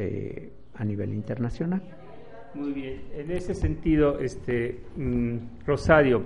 a 0.75 0.83
nivel 0.83 1.13
internacional. 1.13 1.83
Muy 2.55 2.73
bien. 2.73 3.01
En 3.15 3.31
ese 3.31 3.53
sentido, 3.53 4.19
este, 4.19 4.79
mm, 4.97 5.37
Rosario, 5.65 6.23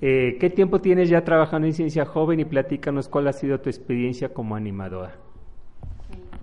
eh, 0.00 0.36
¿qué 0.40 0.48
tiempo 0.48 0.80
tienes 0.80 1.08
ya 1.08 1.24
trabajando 1.24 1.66
en 1.66 1.74
Ciencia 1.74 2.04
Joven 2.04 2.40
y 2.40 2.44
platícanos 2.44 3.08
cuál 3.08 3.28
ha 3.28 3.32
sido 3.32 3.60
tu 3.60 3.68
experiencia 3.68 4.28
como 4.28 4.54
animadora? 4.54 5.16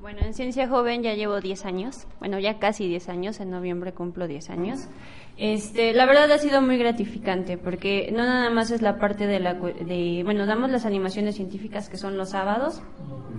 Bueno, 0.04 0.20
en 0.22 0.34
Ciencia 0.34 0.68
Joven 0.68 1.02
ya 1.02 1.14
llevo 1.14 1.40
10 1.40 1.64
años, 1.64 2.08
bueno, 2.20 2.38
ya 2.38 2.60
casi 2.60 2.90
10 2.90 3.08
años, 3.08 3.40
en 3.40 3.50
noviembre 3.50 3.94
cumplo 3.94 4.28
10 4.28 4.50
años. 4.50 4.90
Este, 5.38 5.94
la 5.94 6.06
verdad 6.06 6.30
ha 6.30 6.38
sido 6.40 6.62
muy 6.62 6.78
gratificante 6.78 7.58
porque 7.58 8.12
no 8.12 8.18
nada 8.18 8.50
más 8.50 8.70
es 8.72 8.82
la 8.82 9.00
parte 9.00 9.28
de 9.28 9.40
la 9.40 9.54
de 9.54 10.22
bueno, 10.26 10.46
damos 10.46 10.72
las 10.72 10.86
animaciones 10.86 11.36
científicas 11.36 11.88
que 11.88 11.96
son 11.96 12.18
los 12.18 12.32
sábados, 12.32 12.82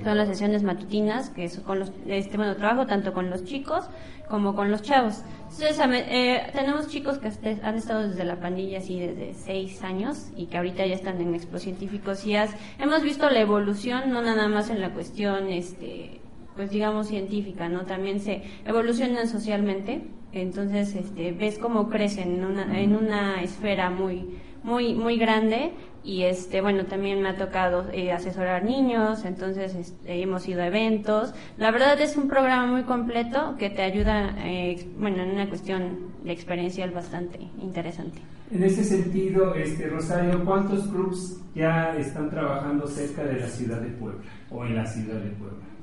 son 0.03 0.17
las 0.17 0.27
sesiones 0.27 0.63
matutinas 0.63 1.29
que 1.29 1.45
es 1.45 1.59
con 1.59 1.81
los 1.81 1.93
este 2.07 2.39
bueno, 2.39 2.57
trabajo 2.57 2.87
tanto 2.87 3.13
con 3.13 3.29
los 3.29 3.45
chicos 3.45 3.85
como 4.31 4.55
con 4.55 4.71
los 4.71 4.81
chavos. 4.81 5.21
Entonces, 5.53 5.79
eh, 6.09 6.51
tenemos 6.55 6.89
chicos 6.89 7.19
que 7.19 7.29
han 7.63 7.75
estado 7.75 8.09
desde 8.09 8.25
la 8.25 8.41
pandilla 8.41 8.79
así 8.79 8.99
desde 8.99 9.35
6 9.35 9.83
años 9.83 10.31
y 10.35 10.47
que 10.47 10.57
ahorita 10.57 10.87
ya 10.87 10.95
están 10.95 11.21
en 11.21 11.35
Expo 11.35 11.59
Científicos 11.59 12.25
y 12.25 12.37
hemos 12.79 13.03
visto 13.03 13.29
la 13.29 13.41
evolución 13.41 14.11
no 14.11 14.23
nada 14.23 14.49
más 14.49 14.71
en 14.71 14.81
la 14.81 14.95
cuestión 14.95 15.51
este 15.51 16.24
pues 16.57 16.71
digamos 16.71 17.09
científica, 17.09 17.69
¿no? 17.69 17.83
También 17.83 18.21
se 18.21 18.43
evolucionan 18.65 19.29
socialmente, 19.29 20.03
entonces 20.33 20.95
este, 20.95 21.33
ves 21.33 21.59
cómo 21.59 21.89
crecen 21.89 22.35
en 22.35 22.45
una, 22.45 22.81
en 22.81 22.97
una 22.97 23.43
esfera 23.43 23.91
muy, 23.91 24.39
muy, 24.63 24.95
muy 24.95 25.19
grande 25.19 25.73
y 26.03 26.25
este, 26.25 26.61
bueno, 26.61 26.85
también 26.85 27.23
me 27.23 27.31
ha 27.31 27.37
tocado 27.37 27.87
eh, 27.93 28.13
asesorar 28.13 28.65
niños, 28.65 29.25
entonces 29.25 29.75
este, 29.75 30.21
hemos 30.21 30.47
ido 30.49 30.63
a 30.63 30.67
eventos. 30.67 31.33
La 31.57 31.71
verdad 31.71 31.99
es 32.01 32.17
un 32.17 32.29
programa 32.29 32.67
muy 32.67 32.83
completo 32.83 33.57
que 33.59 33.71
te 33.71 33.83
ayuda, 33.83 34.35
eh, 34.39 34.87
bueno, 34.99 35.23
en 35.23 35.31
una 35.31 35.49
cuestión 35.49 36.13
de 36.23 36.33
experiencial 36.33 36.91
bastante 36.91 37.39
interesante. 37.61 38.21
En 38.51 38.63
ese 38.63 38.85
sentido, 38.85 39.55
este, 39.55 39.89
Rosario, 39.89 40.45
¿cuántos 40.45 40.87
clubs 40.89 41.41
ya 41.55 41.97
están 41.97 42.29
trabajando 42.29 42.87
cerca 42.87 43.25
de 43.25 43.41
la 43.41 43.49
ciudad 43.49 43.81
de 43.81 43.89
Puebla 43.89 44.21
o 44.51 44.65
en 44.65 44.77
la 44.77 44.87
ciudad 44.87 45.21
de 45.21 45.31
Puebla? 45.31 45.74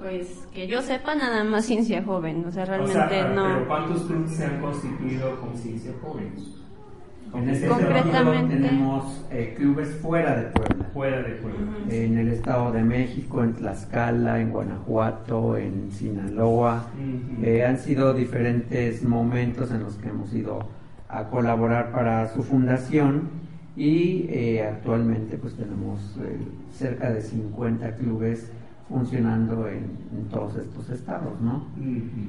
Pues 0.00 0.46
que 0.54 0.68
yo 0.68 0.80
sepa 0.82 1.14
nada 1.14 1.42
más 1.42 1.66
ciencia 1.66 2.02
joven, 2.04 2.44
o 2.46 2.52
sea, 2.52 2.64
realmente 2.64 3.34
no. 3.34 3.44
Pero 3.44 3.68
¿cuántos 3.68 4.02
clubes 4.02 4.30
se 4.30 4.44
han 4.44 4.60
constituido 4.60 5.40
con 5.40 5.56
ciencia 5.56 5.92
joven? 6.00 6.32
En 7.34 7.48
este 7.50 7.66
Concretamente 7.66 8.56
tenemos 8.56 9.24
eh, 9.30 9.54
clubes 9.56 9.88
fuera 10.00 10.36
de 10.36 10.44
Puebla. 10.44 10.86
Fuera 10.94 11.22
de 11.22 11.34
Puebla. 11.34 11.60
En 11.90 12.16
el 12.16 12.28
Estado 12.28 12.72
de 12.72 12.82
México, 12.82 13.42
en 13.42 13.54
Tlaxcala, 13.54 14.40
en 14.40 14.50
Guanajuato, 14.50 15.56
en 15.56 15.90
Sinaloa. 15.92 16.86
Eh, 17.42 17.64
han 17.64 17.78
sido 17.78 18.14
diferentes 18.14 19.02
momentos 19.02 19.70
en 19.70 19.82
los 19.82 19.96
que 19.96 20.08
hemos 20.08 20.32
ido 20.32 20.68
a 21.08 21.24
colaborar 21.24 21.92
para 21.92 22.32
su 22.32 22.42
fundación 22.42 23.28
y 23.76 24.26
eh, 24.30 24.62
actualmente 24.62 25.36
pues 25.36 25.54
tenemos 25.54 26.00
cerca 26.72 27.10
de 27.10 27.20
50 27.22 27.96
clubes 27.96 28.50
funcionando 28.88 29.68
en, 29.68 30.08
todos 30.30 30.56
estos 30.56 30.88
estados, 30.90 31.40
¿no? 31.40 31.66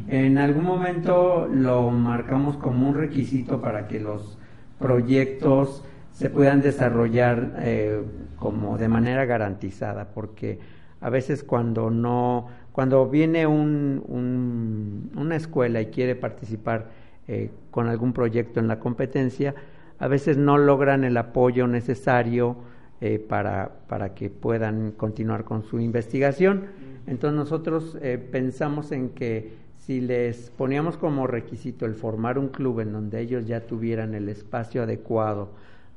En 0.08 0.38
algún 0.38 0.66
momento 0.66 1.48
lo 1.52 1.90
marcamos 1.90 2.58
como 2.58 2.90
un 2.90 2.96
requisito 2.96 3.62
para 3.62 3.88
que 3.88 4.00
los 4.00 4.38
proyectos 4.78 5.84
se 6.12 6.30
puedan 6.30 6.62
desarrollar 6.62 7.56
eh, 7.60 8.04
como 8.38 8.78
de 8.78 8.88
manera 8.88 9.26
garantizada, 9.26 10.10
porque 10.14 10.60
a 11.02 11.10
veces 11.10 11.44
cuando 11.44 11.90
no, 11.90 12.48
cuando 12.72 13.10
viene 13.10 13.48
un, 13.48 15.12
una 15.16 15.36
escuela 15.36 15.82
y 15.82 15.88
quiere 15.88 16.16
participar 16.16 16.88
eh, 17.28 17.52
con 17.72 17.88
algún 17.88 18.12
proyecto 18.14 18.60
en 18.60 18.68
la 18.68 18.80
competencia, 18.80 19.56
a 19.98 20.08
veces 20.08 20.38
no 20.38 20.58
logran 20.58 21.04
el 21.04 21.16
apoyo 21.18 21.68
necesario 21.68 22.58
eh, 23.02 23.20
para, 23.20 23.72
para 23.88 24.14
que 24.14 24.30
puedan 24.30 24.92
continuar 24.92 25.44
con 25.44 25.64
su 25.64 25.80
investigación. 25.80 26.66
Entonces 27.08 27.38
nosotros 27.38 27.98
eh, 28.02 28.18
pensamos 28.18 28.92
en 28.92 29.10
que 29.10 29.54
si 29.78 30.02
les 30.02 30.52
poníamos 30.52 30.98
como 30.98 31.26
requisito 31.26 31.86
el 31.86 31.96
formar 31.96 32.38
un 32.38 32.50
club 32.50 32.82
en 32.82 32.92
donde 32.92 33.22
ellos 33.22 33.48
ya 33.48 33.62
tuvieran 33.62 34.14
el 34.14 34.30
espacio 34.30 34.84
adecuado 34.84 35.50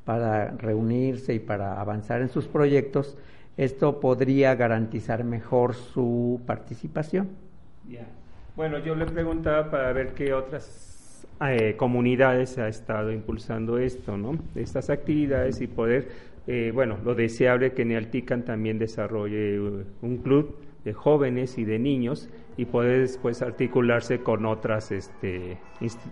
para 0.05 0.53
reunirse 0.53 1.35
y 1.35 1.39
para 1.39 1.81
avanzar 1.81 2.23
en 2.23 2.29
sus 2.29 2.47
proyectos, 2.47 3.19
esto 3.57 4.01
podría 4.01 4.55
garantizar 4.55 5.25
mejor 5.25 5.75
su 5.75 6.41
participación. 6.47 7.29
Bueno, 8.57 8.79
yo 8.79 8.95
le 8.95 9.07
preguntaba 9.07 9.71
para 9.71 9.93
ver 9.93 10.15
qué 10.15 10.33
otras 10.33 11.27
eh, 11.41 11.75
comunidades 11.77 12.59
ha 12.59 12.69
estado 12.69 13.13
impulsando 13.13 13.79
esto, 13.79 14.17
¿no? 14.17 14.39
Estas 14.55 14.91
actividades 14.91 15.61
y 15.61 15.67
poder 15.67 16.32
eh, 16.47 16.73
bueno, 16.75 16.99
lo 17.05 17.15
deseable 17.15 17.73
que 17.73 17.85
Nealtican 17.85 18.45
también 18.45 18.79
desarrolle 18.79 19.61
uh, 19.61 19.85
un 20.03 20.19
club 20.19 20.57
de 20.85 20.93
jóvenes 20.93 21.59
y 21.59 21.65
de 21.65 21.79
niños 21.79 22.29
y 22.57 22.65
poder 22.65 23.01
después 23.01 23.41
articularse 23.43 24.19
con 24.19 24.45
otras 24.47 24.91
este, 24.91 25.59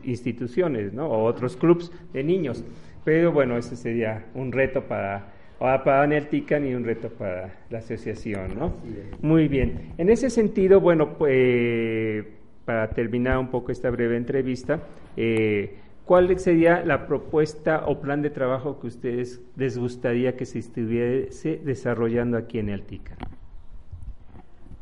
instituciones 0.05 0.93
¿no? 0.93 1.09
o 1.09 1.25
otros 1.25 1.57
clubs 1.57 1.91
de 2.13 2.23
niños. 2.23 2.65
Pero 3.05 3.33
bueno, 3.33 3.57
ese 3.57 3.77
sería 3.77 4.27
un 4.35 4.53
reto 4.53 4.83
para, 4.85 5.33
para 5.59 6.07
Nealtican 6.07 6.67
y 6.67 6.75
un 6.75 6.85
reto 6.85 7.09
para 7.09 7.59
la 7.69 7.79
asociación. 7.79 8.57
¿no? 8.57 8.75
Muy 9.23 9.49
bien. 9.49 9.93
En 9.99 10.09
ese 10.09 10.31
sentido, 10.31 10.81
bueno, 10.81 11.19
pues, 11.19 12.25
para 12.65 12.91
terminar 12.91 13.39
un 13.39 13.49
poco 13.49 13.73
esta 13.73 13.91
breve 13.91 14.17
entrevista, 14.17 14.81
eh, 15.17 15.75
¿Cuál 16.11 16.37
sería 16.41 16.85
la 16.85 17.07
propuesta 17.07 17.85
o 17.87 18.01
plan 18.01 18.21
de 18.21 18.31
trabajo 18.31 18.81
que 18.81 18.89
ustedes 18.89 19.41
les 19.55 19.79
gustaría 19.79 20.37
que 20.37 20.45
se 20.45 20.59
estuviese 20.59 21.61
desarrollando 21.65 22.37
aquí 22.37 22.59
en 22.59 22.69
el 22.69 22.83
TICA? 22.83 23.15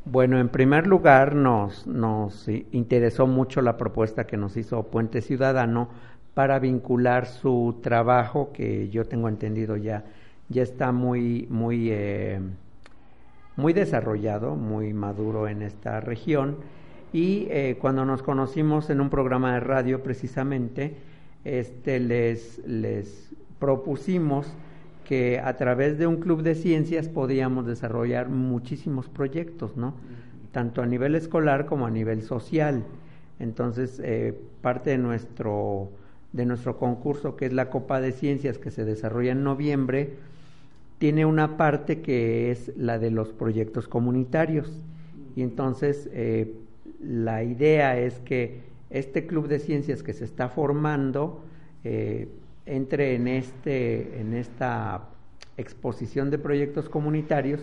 Bueno, 0.06 0.40
en 0.40 0.48
primer 0.48 0.86
lugar 0.86 1.34
nos, 1.34 1.86
nos 1.86 2.48
interesó 2.48 3.26
mucho 3.26 3.60
la 3.60 3.76
propuesta 3.76 4.26
que 4.26 4.38
nos 4.38 4.56
hizo 4.56 4.84
Puente 4.84 5.20
Ciudadano 5.20 5.90
para 6.32 6.58
vincular 6.60 7.26
su 7.26 7.78
trabajo, 7.82 8.50
que 8.54 8.88
yo 8.88 9.04
tengo 9.04 9.28
entendido 9.28 9.76
ya, 9.76 10.06
ya 10.48 10.62
está 10.62 10.92
muy, 10.92 11.46
muy, 11.50 11.90
eh, 11.90 12.40
muy 13.54 13.74
desarrollado, 13.74 14.56
muy 14.56 14.94
maduro 14.94 15.46
en 15.46 15.60
esta 15.60 16.00
región. 16.00 16.56
Y 17.12 17.48
eh, 17.50 17.76
cuando 17.78 18.06
nos 18.06 18.22
conocimos 18.22 18.88
en 18.88 19.02
un 19.02 19.10
programa 19.10 19.52
de 19.52 19.60
radio 19.60 20.02
precisamente, 20.02 20.96
este, 21.48 22.00
les, 22.00 22.61
les 22.66 23.30
propusimos 23.58 24.46
que 25.04 25.40
a 25.42 25.56
través 25.56 25.98
de 25.98 26.06
un 26.06 26.16
club 26.16 26.42
de 26.42 26.54
ciencias 26.54 27.08
podíamos 27.08 27.66
desarrollar 27.66 28.28
muchísimos 28.28 29.08
proyectos, 29.08 29.74
¿no? 29.76 29.94
Tanto 30.52 30.82
a 30.82 30.87
nivel 30.87 31.14
escolar 31.14 31.64
como 31.64 31.87
a 31.87 31.90
nivel 31.90 32.22
social. 32.22 32.84
Entonces, 33.38 34.00
eh, 34.04 34.38
parte 34.61 34.90
de 34.90 34.98
nuestro, 34.98 35.90
de 36.32 36.44
nuestro 36.44 36.76
concurso, 36.76 37.37
que 37.37 37.46
es 37.46 37.54
la 37.54 37.70
Copa 37.70 38.02
de 38.02 38.12
Ciencias, 38.12 38.58
que 38.58 38.70
se 38.70 38.84
desarrolla 38.84 39.32
en 39.32 39.44
noviembre, 39.44 40.11
tiene 40.98 41.24
una 41.24 41.56
parte 41.56 42.02
que 42.02 42.50
es 42.50 42.72
la 42.76 42.98
de 42.98 43.11
los 43.11 43.28
proyectos 43.30 43.88
comunitarios. 43.88 44.80
Y 45.37 45.42
entonces, 45.42 46.11
eh, 46.12 46.52
la 47.00 47.44
idea 47.44 47.98
es 47.98 48.18
que 48.18 48.67
este 48.90 49.27
club 49.27 49.48
de 49.48 49.59
ciencias 49.59 50.03
que 50.03 50.12
se 50.12 50.24
está 50.24 50.48
formando 50.48 51.44
eh, 51.85 52.29
entre 52.66 53.14
en, 53.14 53.29
este, 53.29 54.20
en 54.20 54.35
esta 54.35 55.09
exposición 55.57 56.31
de 56.31 56.38
proyectos 56.38 56.88
comunitarios 56.88 57.61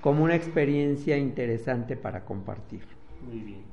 como 0.00 0.24
una 0.24 0.34
experiencia 0.34 1.16
interesante 1.16 1.96
para 1.96 2.24
compartir. 2.24 2.82
Muy 3.26 3.40
bien. 3.40 3.72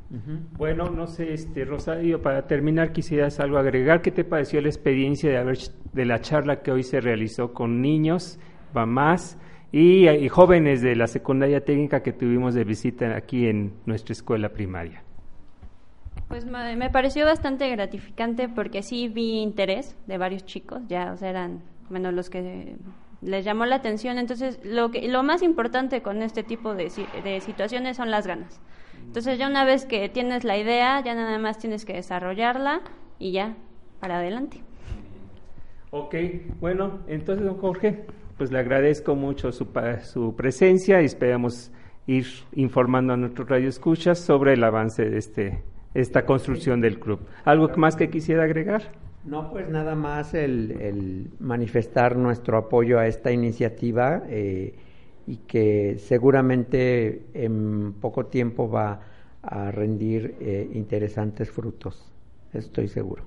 Bueno, 0.58 0.90
no 0.90 1.06
sé, 1.08 1.34
este 1.34 1.66
Rosario, 1.66 2.22
para 2.22 2.48
terminar 2.48 2.92
quisieras 2.92 3.40
algo 3.40 3.58
agregar. 3.58 4.02
¿Qué 4.02 4.12
te 4.12 4.24
pareció 4.24 4.62
la 4.62 4.68
experiencia 4.68 5.30
de, 5.30 5.38
haber, 5.38 5.58
de 5.94 6.06
la 6.06 6.20
charla 6.20 6.62
que 6.62 6.72
hoy 6.72 6.84
se 6.84 7.00
realizó 7.00 7.54
con 7.54 7.82
niños, 7.82 8.40
mamás 8.74 9.38
y, 9.72 10.08
y 10.08 10.28
jóvenes 10.30 10.82
de 10.82 10.96
la 10.96 11.08
secundaria 11.08 11.64
técnica 11.64 12.02
que 12.02 12.14
tuvimos 12.14 12.56
de 12.56 12.64
visita 12.64 13.16
aquí 13.16 13.48
en 13.48 13.74
nuestra 13.86 14.14
escuela 14.14 14.50
primaria? 14.50 15.04
Pues 16.30 16.46
me 16.46 16.90
pareció 16.92 17.26
bastante 17.26 17.68
gratificante 17.70 18.48
porque 18.48 18.84
sí 18.84 19.08
vi 19.08 19.40
interés 19.42 19.98
de 20.06 20.20
varios 20.20 20.46
chicos, 20.46 20.80
ya, 20.88 21.12
o 21.12 21.18
sea, 21.18 21.32
eran, 21.32 21.64
bueno, 21.90 22.12
los 22.12 22.30
que 22.30 22.78
les 23.22 23.44
llamó 23.44 23.66
la 23.66 23.78
atención. 23.78 24.20
Entonces, 24.20 24.60
lo, 24.64 24.92
que, 24.92 25.08
lo 25.08 25.24
más 25.24 25.42
importante 25.42 26.04
con 26.04 26.22
este 26.22 26.44
tipo 26.44 26.76
de, 26.76 26.92
de 27.24 27.42
situaciones 27.42 27.98
son 27.98 28.12
las 28.12 28.28
ganas. 28.28 28.62
Entonces, 29.06 29.40
ya 29.40 29.48
una 29.48 29.66
vez 29.66 29.86
que 29.86 30.08
tienes 30.08 30.44
la 30.44 30.56
idea, 30.56 31.04
ya 31.04 31.16
nada 31.16 31.40
más 31.40 31.58
tienes 31.58 31.84
que 31.84 31.94
desarrollarla 31.94 32.82
y 33.18 33.32
ya, 33.32 33.56
para 34.00 34.20
adelante. 34.20 34.62
Ok, 35.90 36.14
bueno, 36.60 37.00
entonces, 37.08 37.44
don 37.44 37.58
Jorge, 37.58 38.06
pues 38.38 38.52
le 38.52 38.60
agradezco 38.60 39.16
mucho 39.16 39.52
su, 39.52 39.68
su 40.04 40.36
presencia 40.36 41.02
y 41.02 41.06
esperamos 41.06 41.72
ir 42.06 42.28
informando 42.54 43.14
a 43.14 43.18
nuestros 43.18 43.50
radioescuchas 43.50 44.20
sobre 44.20 44.54
el 44.54 44.64
avance 44.64 45.10
de 45.10 45.18
este 45.18 45.64
esta 45.94 46.26
construcción 46.26 46.82
del 46.82 47.00
club. 47.00 47.20
¿Algo 47.46 47.70
más 47.78 47.96
que 47.96 48.10
quisiera 48.10 48.44
agregar? 48.44 48.84
No, 49.26 49.52
pues 49.52 49.70
nada 49.70 49.96
más 49.96 50.34
el, 50.34 50.72
el 50.80 51.32
manifestar 51.40 52.16
nuestro 52.16 52.58
apoyo 52.58 53.00
a 53.00 53.08
esta 53.08 53.32
iniciativa 53.32 54.24
eh, 54.28 54.76
y 55.28 55.38
que 55.38 55.98
seguramente 55.98 57.26
en 57.34 57.94
poco 57.94 58.28
tiempo 58.28 58.70
va 58.70 59.02
a 59.42 59.72
rendir 59.72 60.36
eh, 60.40 60.70
interesantes 60.74 61.50
frutos, 61.52 62.12
estoy 62.54 62.88
seguro. 62.88 63.24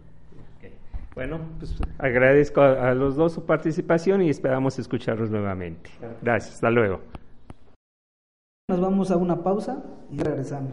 Bueno, 1.15 1.41
pues 1.59 1.77
agradezco 1.99 2.63
a, 2.63 2.91
a, 2.91 2.95
los 2.95 3.17
dos 3.17 3.35
su 3.35 3.45
participación 3.45 4.23
y 4.23 4.31
esperamos 4.31 4.79
escucharlos 4.79 5.31
nuevamente. 5.31 5.91
Gracias, 6.23 6.55
hasta 6.55 6.71
luego. 6.71 7.01
Nos 8.71 8.81
vamos 8.81 9.11
a 9.11 9.19
una 9.19 9.43
pausa 9.43 9.85
y 10.11 10.23
regresamos. 10.23 10.72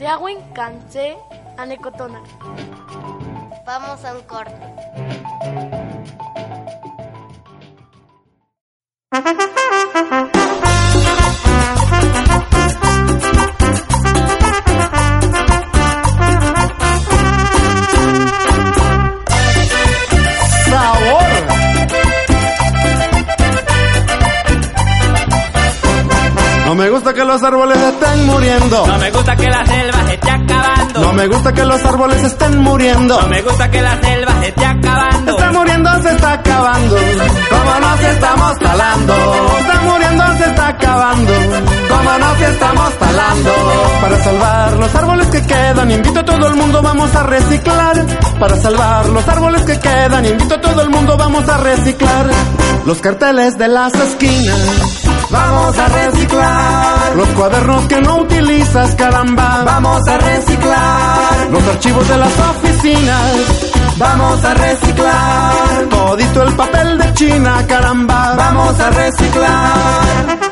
Teahuin 0.00 0.40
cansé 0.54 1.18
anecotona. 1.58 2.22
Vamos 3.66 4.02
a 4.02 4.14
un 4.14 4.22
corte. 4.22 5.79
Me 26.80 26.88
gusta 26.88 27.12
que 27.12 27.24
los 27.26 27.42
árboles 27.42 27.76
estén 27.76 28.26
muriendo. 28.26 28.86
No 28.86 28.98
me 28.98 29.10
gusta 29.10 29.36
que 29.36 29.46
la 29.48 29.66
selva 29.66 30.06
se 30.06 30.14
esté 30.14 30.30
acabando. 30.30 31.00
No 31.00 31.12
me 31.12 31.26
gusta 31.26 31.52
que 31.52 31.64
los 31.66 31.84
árboles 31.84 32.22
estén 32.24 32.58
muriendo. 32.58 33.20
No 33.20 33.28
me 33.28 33.42
gusta 33.42 33.70
que 33.70 33.82
la 33.82 34.00
selva 34.00 34.32
se 34.40 34.48
esté 34.48 34.64
acabando. 34.64 35.30
Está 35.30 35.52
muriendo, 35.52 36.02
se 36.02 36.10
está 36.10 36.32
acabando. 36.32 36.96
Como 37.50 37.80
nos 37.80 38.00
estamos 38.00 38.58
talando. 38.60 39.14
Está 39.60 39.80
muriendo, 39.82 40.24
se 40.38 40.44
está 40.44 40.68
acabando. 40.68 41.32
Como 41.90 42.18
nos 42.18 42.40
estamos 42.40 42.98
talando. 42.98 43.50
Para 44.00 44.24
salvar 44.24 44.69
los 44.80 44.94
árboles 44.94 45.26
que 45.28 45.42
quedan, 45.42 45.90
invito 45.90 46.20
a 46.20 46.24
todo 46.24 46.46
el 46.48 46.56
mundo, 46.56 46.80
vamos 46.82 47.14
a 47.14 47.22
reciclar. 47.22 48.06
Para 48.38 48.56
salvar 48.56 49.08
los 49.10 49.28
árboles 49.28 49.62
que 49.62 49.78
quedan, 49.78 50.24
invito 50.24 50.54
a 50.54 50.60
todo 50.60 50.80
el 50.82 50.88
mundo, 50.88 51.16
vamos 51.18 51.48
a 51.48 51.58
reciclar. 51.58 52.26
Los 52.86 53.00
carteles 53.00 53.58
de 53.58 53.68
las 53.68 53.94
esquinas. 53.94 55.06
Vamos 55.30 55.78
a 55.78 55.86
reciclar 55.86 57.16
los 57.16 57.28
cuadernos 57.28 57.86
que 57.86 58.00
no 58.00 58.16
utilizas, 58.22 58.94
caramba. 58.94 59.62
Vamos 59.64 60.08
a 60.08 60.18
reciclar 60.18 61.50
los 61.50 61.62
archivos 61.68 62.08
de 62.08 62.16
las 62.16 62.32
oficinas. 62.38 63.32
Vamos 63.98 64.44
a 64.44 64.54
reciclar 64.54 65.88
todito 65.90 66.42
el 66.42 66.52
papel 66.54 66.98
de 66.98 67.14
China, 67.14 67.64
caramba. 67.68 68.34
Vamos 68.34 68.80
a 68.80 68.90
reciclar. 68.90 70.49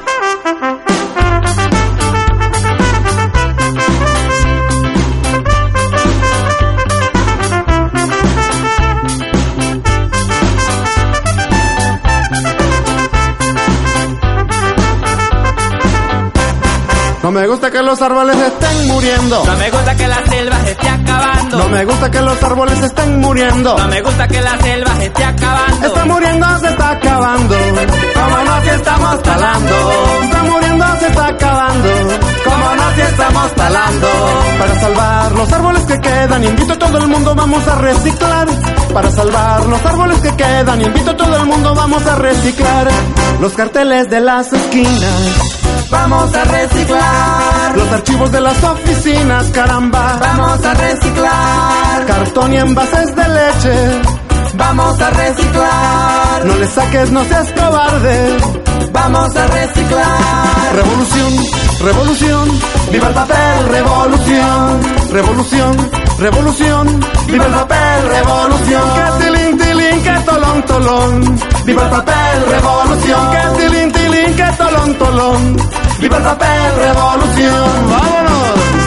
No 17.29 17.33
me 17.33 17.47
gusta 17.47 17.71
que 17.71 17.83
los 17.83 18.01
árboles 18.01 18.39
estén 18.39 18.89
muriendo. 18.89 19.45
No 19.45 19.57
me 19.59 19.71
gusta 19.71 19.95
que 19.95 20.09
la 20.09 20.25
selva 20.25 20.57
se 20.65 20.71
esté 20.71 20.89
acabando. 20.89 21.59
No 21.59 21.69
me 21.69 21.85
gusta 21.85 22.11
que 22.11 22.21
los 22.23 22.43
árboles 22.43 22.83
estén 22.83 23.21
muriendo. 23.21 23.79
No 23.79 23.89
me 23.89 24.01
gusta 24.01 24.29
que 24.29 24.41
la 24.41 24.59
selva 24.59 24.97
se 24.97 25.05
esté 25.05 25.25
acabando. 25.25 25.87
Está 25.89 26.05
muriendo, 26.07 26.59
se 26.61 26.69
está 26.69 26.91
acabando. 26.91 27.55
Como 28.15 28.45
no 28.45 28.63
si 28.63 28.69
estamos 28.71 29.23
talando. 29.23 29.93
Está 30.23 30.43
muriendo, 30.43 30.87
se 31.01 31.07
está 31.07 31.27
acabando. 31.27 31.89
Como 32.45 32.75
no 32.77 32.95
si 32.95 33.01
estamos 33.03 33.55
talando. 33.55 34.09
Para 34.59 34.81
salvar 34.81 35.33
los 35.33 35.53
árboles 35.53 35.85
que 35.85 36.01
quedan, 36.01 36.45
invito 36.45 36.73
a 36.73 36.79
todo 36.79 36.97
el 36.97 37.09
mundo, 37.09 37.35
vamos 37.35 37.69
a 37.69 37.75
reciclar. 37.75 38.49
Para 38.95 39.11
salvar 39.11 39.67
los 39.67 39.85
árboles 39.85 40.21
que 40.23 40.35
quedan, 40.35 40.81
invito 40.81 41.11
a 41.11 41.17
todo 41.19 41.37
el 41.37 41.45
mundo, 41.45 41.75
vamos 41.75 42.07
a 42.07 42.17
reciclar. 42.17 42.89
Los 43.39 43.53
carteles 43.53 44.09
de 44.09 44.21
las 44.21 44.51
esquinas. 44.51 45.58
Vamos 45.91 46.35
a 46.35 46.45
reciclar 46.45 47.77
los 47.77 47.89
archivos 47.93 48.31
de 48.31 48.41
las 48.41 48.63
oficinas, 48.63 49.45
caramba. 49.51 50.19
Vamos 50.21 50.65
a 50.65 50.75
reciclar 50.75 52.07
cartón 52.07 52.53
y 52.53 52.57
envases 52.59 53.17
de 53.17 53.29
leche. 53.29 54.03
Vamos 54.55 55.01
a 55.01 55.11
reciclar. 55.11 56.45
No 56.45 56.55
le 56.57 56.67
saques, 56.67 57.11
no 57.11 57.25
seas 57.25 57.53
cobarde. 57.53 58.37
Vamos 58.93 59.37
a 59.37 59.47
reciclar. 59.47 60.75
Revolución, 60.75 61.47
revolución. 61.81 62.61
Viva 62.93 63.09
el 63.09 63.15
papel, 63.15 63.69
revolución. 63.71 64.81
Revolución, 65.11 65.91
revolución. 66.19 67.01
Viva 67.29 67.47
el 67.47 67.53
papel, 67.53 68.09
revolución. 68.09 69.28
Que 70.03 70.21
tolón, 70.25 70.63
tolón. 70.63 71.39
Viva 71.65 71.83
el 71.85 71.91
papel, 71.91 72.47
revolución. 72.49 73.31
Que 73.31 73.59
tilín, 73.59 73.93
tilín, 73.93 74.37
que 74.37 74.45
tolón, 74.57 74.95
tolón. 74.95 75.57
Viva 76.01 76.17
el 76.17 76.23
papel, 76.23 76.77
revolución. 76.77 77.91
¡Vámonos! 77.91 78.78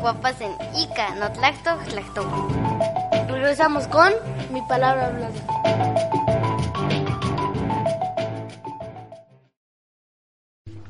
Timocuapas 0.00 0.40
en 0.40 0.52
Ica, 0.80 1.14
Notlacto, 1.16 1.70
Tlacto. 1.90 2.22
Regresamos 3.28 3.86
con 3.86 4.10
mi 4.50 4.62
palabra 4.62 5.08
hablada. 5.08 5.34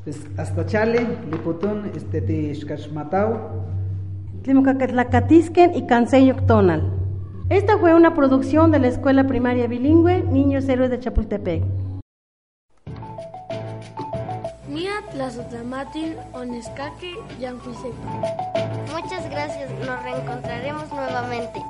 Pues 0.05 0.21
hasta 0.39 0.65
chale, 0.65 1.09
lipotón, 1.29 1.91
este 1.97 2.23
te 2.23 2.55
xcachmatao. 2.55 3.65
Tlimocacatlacatizquen 4.45 5.75
y 5.75 5.89
Canseyoctonal. 5.89 6.93
Esta 7.49 7.79
fue 7.79 7.95
una 7.95 8.15
producción 8.15 8.71
de 8.71 8.79
la 8.79 8.87
Escuela 8.87 9.27
Primaria 9.27 9.67
Bilingüe 9.67 10.23
Niños 10.23 10.69
Héroes 10.69 10.91
de 10.91 11.01
Chapultepec. 11.01 11.65
Muchas 18.91 19.29
gracias, 19.29 19.71
nos 19.87 20.03
reencontraremos 20.03 20.89
nuevamente. 20.91 21.61